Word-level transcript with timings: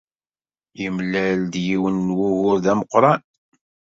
Yemlal-d 0.81 1.53
yiwen 1.65 1.97
n 2.07 2.15
wugur 2.17 2.57
d 2.63 2.65
ameqran. 2.71 3.21